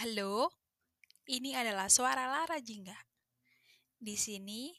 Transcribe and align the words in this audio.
Halo, 0.00 0.48
ini 1.28 1.52
adalah 1.52 1.84
suara 1.92 2.24
Lara 2.24 2.56
Jingga. 2.64 2.96
Di 4.00 4.16
sini, 4.16 4.72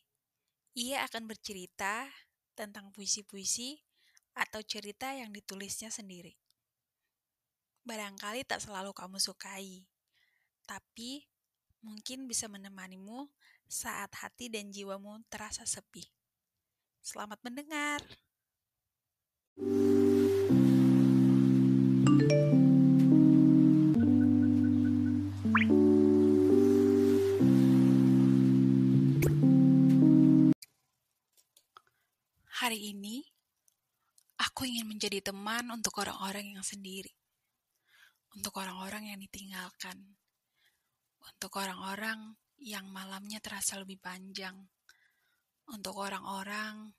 ia 0.74 1.06
akan 1.06 1.30
bercerita 1.30 2.10
tentang 2.58 2.90
puisi-puisi 2.90 3.78
atau 4.34 4.66
cerita 4.66 5.14
yang 5.14 5.30
ditulisnya 5.30 5.94
sendiri. 5.94 6.34
Barangkali 7.86 8.42
tak 8.42 8.66
selalu 8.66 8.90
kamu 8.90 9.22
sukai, 9.22 9.86
tapi 10.66 11.30
mungkin 11.86 12.26
bisa 12.26 12.50
menemanimu 12.50 13.30
saat 13.70 14.10
hati 14.18 14.50
dan 14.50 14.74
jiwamu 14.74 15.22
terasa 15.30 15.62
sepi. 15.62 16.10
Selamat 17.06 17.38
mendengar. 17.46 18.02
Hari 19.62 19.93
menjadi 35.04 35.36
teman 35.36 35.68
untuk 35.68 36.00
orang-orang 36.00 36.56
yang 36.56 36.64
sendiri, 36.64 37.12
untuk 38.40 38.56
orang-orang 38.56 39.12
yang 39.12 39.20
ditinggalkan, 39.20 40.00
untuk 41.20 41.60
orang-orang 41.60 42.40
yang 42.64 42.88
malamnya 42.88 43.44
terasa 43.44 43.84
lebih 43.84 44.00
panjang, 44.00 44.56
untuk 45.76 46.00
orang-orang 46.00 46.96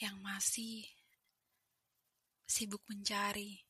yang 0.00 0.16
masih 0.24 0.88
sibuk 2.48 2.80
mencari, 2.88 3.60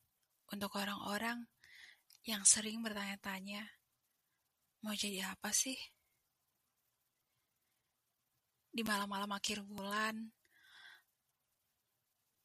untuk 0.47 0.71
orang-orang 0.79 1.51
yang 2.23 2.47
sering 2.47 2.79
bertanya-tanya, 2.79 3.67
mau 4.87 4.95
jadi 4.95 5.35
apa 5.35 5.51
sih? 5.51 5.75
Di 8.71 8.87
malam-malam 8.87 9.35
akhir 9.35 9.67
bulan, 9.67 10.15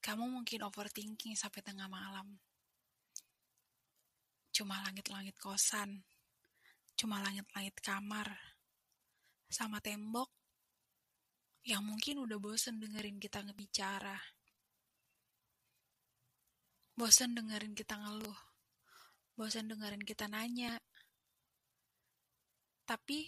kamu 0.03 0.27
mungkin 0.27 0.67
overthinking 0.67 1.39
sampai 1.39 1.63
tengah 1.63 1.87
malam. 1.87 2.37
Cuma 4.51 4.83
langit-langit 4.83 5.39
kosan, 5.39 6.03
cuma 6.99 7.23
langit-langit 7.23 7.79
kamar, 7.81 8.29
sama 9.47 9.79
tembok 9.79 10.29
yang 11.63 11.87
mungkin 11.87 12.19
udah 12.27 12.43
bosen 12.43 12.83
dengerin 12.83 13.23
kita 13.23 13.47
ngebicara. 13.47 14.19
Bosen 16.99 17.39
dengerin 17.39 17.73
kita 17.73 17.95
ngeluh. 17.97 18.41
Bosen 19.39 19.71
dengerin 19.71 20.03
kita 20.03 20.27
nanya. 20.27 20.77
Tapi, 22.83 23.25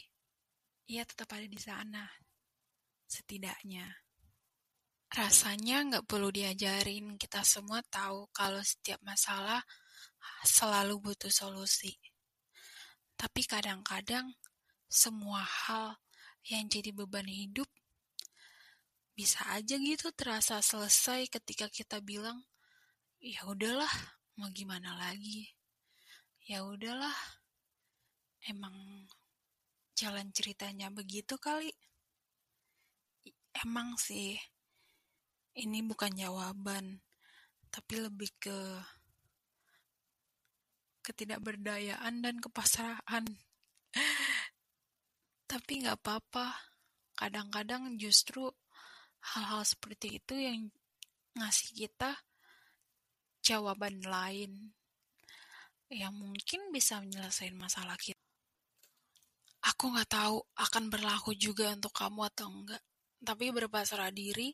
ia 0.90 1.06
tetap 1.06 1.30
ada 1.32 1.46
di 1.46 1.56
sana. 1.56 2.04
Setidaknya. 3.06 4.03
Rasanya 5.12 5.84
nggak 5.84 6.06
perlu 6.08 6.32
diajarin, 6.32 7.20
kita 7.20 7.44
semua 7.44 7.84
tahu 7.86 8.30
kalau 8.32 8.64
setiap 8.64 9.02
masalah 9.04 9.60
selalu 10.44 11.00
butuh 11.00 11.30
solusi. 11.30 11.92
Tapi 13.14 13.44
kadang-kadang 13.44 14.32
semua 14.88 15.42
hal 15.42 15.98
yang 16.46 16.68
jadi 16.68 16.92
beban 16.92 17.26
hidup 17.26 17.66
bisa 19.14 19.46
aja 19.54 19.78
gitu 19.78 20.10
terasa 20.10 20.58
selesai 20.58 21.30
ketika 21.30 21.70
kita 21.70 22.02
bilang, 22.02 22.42
ya 23.22 23.46
udahlah, 23.46 23.90
mau 24.34 24.50
gimana 24.50 24.98
lagi? 24.98 25.54
Ya 26.44 26.66
udahlah, 26.66 27.14
emang 28.50 29.06
jalan 29.94 30.34
ceritanya 30.34 30.90
begitu 30.90 31.38
kali. 31.38 31.70
Emang 33.54 33.94
sih, 33.94 34.34
ini 35.54 35.86
bukan 35.86 36.10
jawaban, 36.18 36.98
tapi 37.70 38.02
lebih 38.02 38.30
ke 38.42 38.58
ketidakberdayaan 41.06 42.24
dan 42.24 42.42
kepasrahan. 42.42 43.24
tapi 45.50 45.86
nggak 45.86 46.02
apa-apa, 46.02 46.50
kadang-kadang 47.14 47.94
justru 47.94 48.50
hal-hal 49.22 49.62
seperti 49.62 50.18
itu 50.18 50.34
yang 50.34 50.60
ngasih 51.38 51.70
kita 51.86 52.10
jawaban 53.44 54.02
lain 54.02 54.74
yang 55.92 56.16
mungkin 56.16 56.74
bisa 56.74 56.98
menyelesaikan 56.98 57.54
masalah 57.54 57.94
kita. 57.94 58.18
Aku 59.64 59.94
nggak 59.94 60.10
tahu 60.10 60.42
akan 60.58 60.84
berlaku 60.90 61.32
juga 61.38 61.72
untuk 61.72 61.94
kamu 61.94 62.20
atau 62.34 62.50
enggak, 62.50 62.82
tapi 63.22 63.54
berpasrah 63.54 64.10
diri 64.10 64.52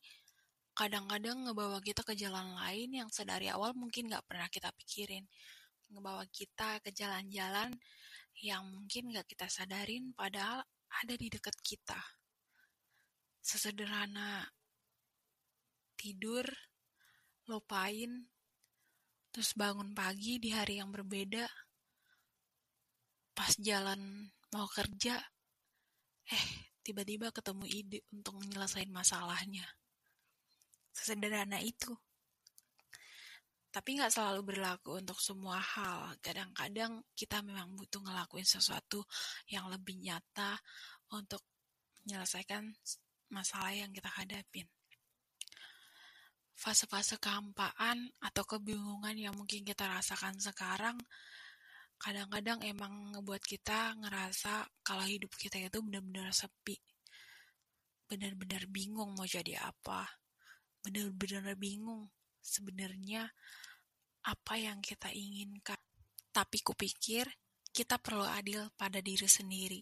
kadang-kadang 0.74 1.48
ngebawa 1.48 1.82
kita 1.82 2.00
ke 2.06 2.14
jalan 2.16 2.56
lain 2.56 3.04
yang 3.04 3.10
sedari 3.12 3.50
awal 3.50 3.74
mungkin 3.76 4.08
nggak 4.08 4.24
pernah 4.24 4.48
kita 4.48 4.70
pikirin. 4.74 5.26
Ngebawa 5.90 6.24
kita 6.30 6.78
ke 6.80 6.94
jalan-jalan 6.94 7.74
yang 8.40 8.64
mungkin 8.70 9.10
nggak 9.10 9.26
kita 9.28 9.50
sadarin 9.50 10.14
padahal 10.14 10.62
ada 11.02 11.14
di 11.14 11.28
dekat 11.28 11.54
kita. 11.60 11.98
Sesederhana 13.40 14.46
tidur, 16.00 16.48
lupain, 17.48 18.30
terus 19.30 19.52
bangun 19.52 19.92
pagi 19.92 20.40
di 20.40 20.50
hari 20.54 20.80
yang 20.80 20.88
berbeda, 20.88 21.44
pas 23.36 23.52
jalan 23.60 24.32
mau 24.52 24.66
kerja, 24.66 25.20
eh 26.30 26.46
tiba-tiba 26.80 27.30
ketemu 27.30 27.64
ide 27.68 27.98
untuk 28.10 28.40
menyelesaikan 28.40 28.90
masalahnya. 28.90 29.79
Sesederhana 30.90 31.58
itu. 31.62 31.94
Tapi 33.70 33.94
nggak 33.94 34.10
selalu 34.10 34.42
berlaku 34.42 34.98
untuk 34.98 35.22
semua 35.22 35.62
hal. 35.62 36.18
Kadang-kadang 36.18 37.06
kita 37.14 37.38
memang 37.38 37.78
butuh 37.78 38.02
ngelakuin 38.02 38.42
sesuatu 38.42 39.06
yang 39.46 39.70
lebih 39.70 39.94
nyata 40.02 40.58
untuk 41.14 41.46
menyelesaikan 42.02 42.66
masalah 43.30 43.70
yang 43.70 43.94
kita 43.94 44.10
hadapin. 44.10 44.66
Fase-fase 46.58 47.16
kehampaan 47.22 48.10
atau 48.20 48.42
kebingungan 48.44 49.14
yang 49.16 49.32
mungkin 49.38 49.62
kita 49.62 49.86
rasakan 49.86 50.36
sekarang 50.42 50.98
kadang-kadang 52.00 52.64
emang 52.64 53.12
ngebuat 53.12 53.44
kita 53.44 53.92
ngerasa 54.00 54.64
kalau 54.80 55.04
hidup 55.04 55.30
kita 55.36 55.60
itu 55.60 55.78
benar-benar 55.78 56.32
sepi. 56.34 56.74
Benar-benar 58.08 58.66
bingung 58.66 59.14
mau 59.14 59.28
jadi 59.28 59.62
apa. 59.62 60.08
Benar-benar 60.80 61.56
bingung 61.60 62.08
sebenarnya 62.40 63.28
apa 64.24 64.54
yang 64.56 64.80
kita 64.80 65.12
inginkan. 65.12 65.76
Tapi 66.30 66.62
kupikir 66.64 67.28
kita 67.70 68.02
perlu 68.02 68.26
adil 68.26 68.70
pada 68.74 68.98
diri 68.98 69.28
sendiri. 69.30 69.80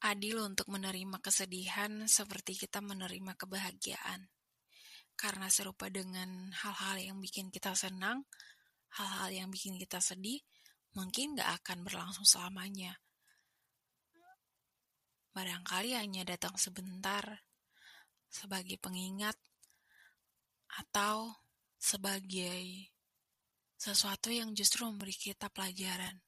Adil 0.00 0.40
untuk 0.40 0.72
menerima 0.72 1.20
kesedihan 1.20 2.08
seperti 2.08 2.56
kita 2.56 2.80
menerima 2.80 3.36
kebahagiaan. 3.36 4.32
Karena 5.12 5.52
serupa 5.52 5.92
dengan 5.92 6.48
hal-hal 6.64 7.12
yang 7.12 7.18
bikin 7.20 7.52
kita 7.52 7.76
senang, 7.76 8.24
hal-hal 8.96 9.28
yang 9.28 9.48
bikin 9.52 9.76
kita 9.76 10.00
sedih, 10.00 10.40
mungkin 10.96 11.36
gak 11.36 11.60
akan 11.60 11.84
berlangsung 11.84 12.24
selamanya. 12.24 12.96
Barangkali 15.36 15.94
hanya 15.94 16.24
datang 16.24 16.56
sebentar, 16.56 17.44
sebagai 18.26 18.80
pengingat, 18.80 19.36
atau 20.78 21.34
sebagai 21.80 22.92
sesuatu 23.80 24.28
yang 24.28 24.52
justru 24.52 24.84
memberi 24.84 25.16
kita 25.16 25.48
pelajaran. 25.48 26.20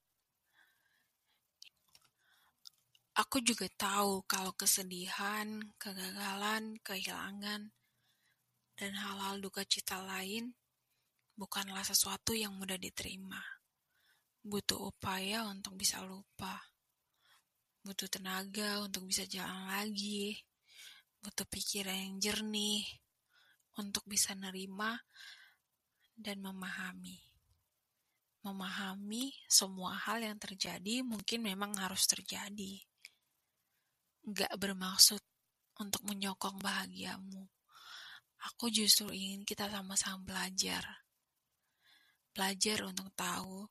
Aku 3.12 3.44
juga 3.44 3.69
tahu 3.76 4.25
kalau 4.25 4.56
kesedihan, 4.56 5.61
kegagalan, 5.76 6.81
kehilangan, 6.81 7.69
dan 8.72 8.93
hal-hal 8.96 9.37
duka 9.37 9.69
cita 9.69 10.00
lain 10.00 10.56
bukanlah 11.37 11.84
sesuatu 11.84 12.32
yang 12.32 12.56
mudah 12.56 12.81
diterima. 12.81 13.44
Butuh 14.40 14.88
upaya 14.88 15.44
untuk 15.44 15.76
bisa 15.76 16.00
lupa. 16.00 16.56
Butuh 17.84 18.08
tenaga 18.08 18.81
untuk 18.81 19.05
bisa 19.05 19.28
jalan 19.28 19.69
lagi. 19.69 20.40
Butuh 21.20 21.44
pikiran 21.52 21.94
yang 21.94 22.16
jernih 22.16 23.01
untuk 23.78 24.04
bisa 24.04 24.36
nerima 24.36 24.98
dan 26.12 26.42
memahami. 26.42 27.20
Memahami 28.42 29.30
semua 29.46 29.94
hal 29.94 30.20
yang 30.20 30.36
terjadi 30.36 31.06
mungkin 31.06 31.46
memang 31.46 31.78
harus 31.78 32.04
terjadi. 32.10 32.82
Gak 34.26 34.54
bermaksud 34.58 35.22
untuk 35.78 36.02
menyokong 36.04 36.58
bahagiamu. 36.58 37.46
Aku 38.50 38.66
justru 38.74 39.14
ingin 39.14 39.46
kita 39.46 39.70
sama-sama 39.70 40.18
belajar. 40.26 40.82
Belajar 42.34 42.82
untuk 42.82 43.14
tahu 43.14 43.70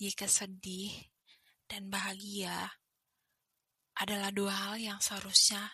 jika 0.00 0.26
sedih, 0.26 0.90
dan 1.70 1.86
bahagia 1.86 2.66
adalah 3.94 4.34
dua 4.34 4.50
hal 4.50 4.74
yang 4.82 4.98
seharusnya 4.98 5.70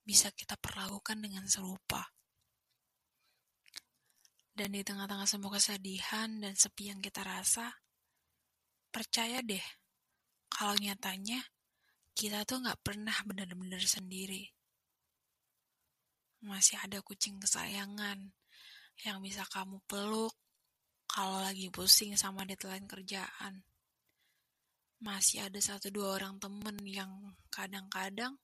bisa 0.00 0.32
kita 0.32 0.56
perlakukan 0.56 1.20
dengan 1.20 1.44
serupa. 1.44 2.00
Dan 4.58 4.74
di 4.74 4.82
tengah-tengah 4.82 5.30
semua 5.30 5.54
kesedihan 5.54 6.42
dan 6.42 6.50
sepi 6.58 6.90
yang 6.90 6.98
kita 6.98 7.22
rasa, 7.22 7.70
percaya 8.90 9.38
deh, 9.38 9.62
kalau 10.50 10.74
nyatanya 10.74 11.38
kita 12.10 12.42
tuh 12.42 12.66
nggak 12.66 12.82
pernah 12.82 13.14
benar-benar 13.22 13.78
sendiri. 13.86 14.50
Masih 16.42 16.74
ada 16.82 16.98
kucing 17.06 17.38
kesayangan 17.38 18.18
yang 19.06 19.22
bisa 19.22 19.46
kamu 19.46 19.78
peluk 19.86 20.34
kalau 21.06 21.38
lagi 21.38 21.70
pusing 21.70 22.18
sama 22.18 22.42
deadline 22.42 22.90
kerjaan. 22.90 23.62
Masih 24.98 25.46
ada 25.46 25.62
satu 25.62 25.94
dua 25.94 26.18
orang 26.18 26.42
temen 26.42 26.74
yang 26.82 27.14
kadang-kadang 27.46 28.34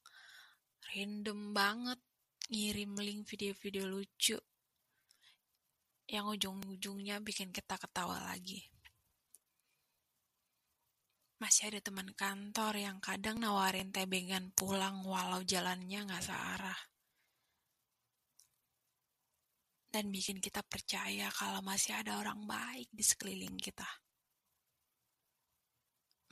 random 0.95 1.51
banget 1.51 1.99
ngirim 2.55 2.95
link 3.03 3.27
video-video 3.27 3.91
lucu 3.91 4.39
yang 6.09 6.29
ujung-ujungnya 6.29 7.21
bikin 7.25 7.49
kita 7.49 7.81
ketawa 7.81 8.21
lagi. 8.29 8.61
Masih 11.41 11.69
ada 11.73 11.81
teman 11.85 12.09
kantor 12.15 12.73
yang 12.79 12.99
kadang 13.05 13.37
nawarin 13.37 13.93
tebengan 13.93 14.49
pulang 14.57 15.05
walau 15.05 15.45
jalannya 15.45 16.09
nggak 16.09 16.25
searah. 16.25 16.81
Dan 19.93 20.11
bikin 20.11 20.43
kita 20.43 20.65
percaya 20.67 21.31
kalau 21.31 21.63
masih 21.63 21.95
ada 21.95 22.19
orang 22.19 22.43
baik 22.49 22.91
di 22.91 23.05
sekeliling 23.05 23.55
kita. 23.61 23.87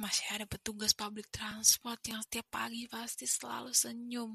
Masih 0.01 0.27
ada 0.35 0.49
petugas 0.51 0.97
public 0.99 1.31
transport 1.31 2.03
yang 2.11 2.19
setiap 2.27 2.51
pagi 2.51 2.91
pasti 2.91 3.23
selalu 3.23 3.71
senyum. 3.71 4.35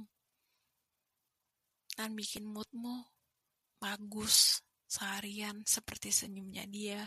Dan 1.91 2.13
bikin 2.15 2.47
moodmu 2.47 3.03
bagus 3.81 4.66
seharian 4.87 5.67
seperti 5.67 6.09
senyumnya 6.09 6.63
dia. 6.65 7.03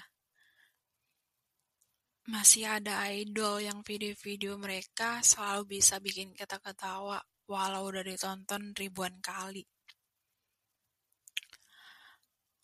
Masih 2.28 2.68
ada 2.68 3.08
idol 3.10 3.64
yang 3.64 3.80
video-video 3.80 4.54
mereka 4.60 5.24
selalu 5.24 5.80
bisa 5.80 5.98
bikin 5.98 6.36
kita 6.36 6.60
ketawa 6.60 7.18
walau 7.50 7.90
udah 7.90 8.06
ditonton 8.06 8.70
ribuan 8.76 9.18
kali. 9.18 9.66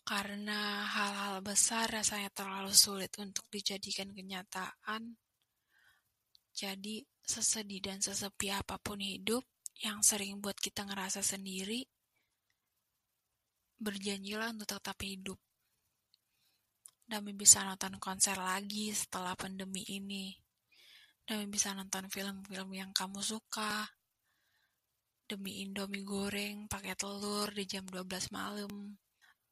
Karena 0.07 0.87
hal-hal 0.87 1.43
besar 1.43 1.91
rasanya 1.91 2.31
terlalu 2.31 2.71
sulit 2.71 3.11
untuk 3.19 3.43
dijadikan 3.51 4.07
kenyataan, 4.15 5.19
jadi 6.55 7.03
sesedih 7.27 7.83
dan 7.83 7.99
sesepi 7.99 8.55
apa 8.55 8.79
pun 8.79 9.03
hidup 9.03 9.43
yang 9.83 9.99
sering 9.99 10.39
buat 10.39 10.55
kita 10.55 10.87
ngerasa 10.87 11.19
sendiri, 11.19 11.83
berjanjilah 13.77 14.57
untuk 14.57 14.69
tetap 14.77 14.97
hidup. 15.05 15.37
Demi 17.07 17.31
bisa 17.31 17.63
nonton 17.63 18.01
konser 18.03 18.35
lagi 18.35 18.91
setelah 18.91 19.31
pandemi 19.37 19.85
ini. 19.87 20.35
Demi 21.23 21.47
bisa 21.47 21.71
nonton 21.71 22.11
film-film 22.11 22.67
yang 22.75 22.91
kamu 22.91 23.23
suka. 23.23 23.87
Demi 25.27 25.63
Indomie 25.63 26.03
goreng 26.03 26.67
pakai 26.67 26.95
telur 26.99 27.51
di 27.51 27.63
jam 27.63 27.87
12 27.87 28.31
malam. 28.31 28.95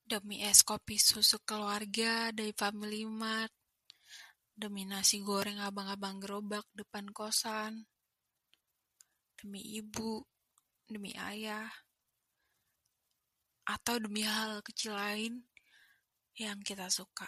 Demi 0.03 0.43
es 0.43 0.67
kopi 0.67 0.99
susu 0.99 1.39
keluarga 1.43 2.31
dari 2.35 2.51
Family 2.55 3.07
Mart. 3.07 3.51
Demi 4.55 4.87
nasi 4.87 5.19
goreng 5.19 5.59
abang-abang 5.59 6.19
gerobak 6.19 6.63
depan 6.71 7.11
kosan. 7.11 7.87
Demi 9.35 9.59
ibu, 9.79 10.23
demi 10.87 11.11
ayah, 11.15 11.67
atau 13.65 13.97
demi 13.97 14.21
hal 14.21 14.61
kecil 14.61 14.93
lain 14.93 15.41
yang 16.37 16.61
kita 16.61 16.89
suka. 16.89 17.25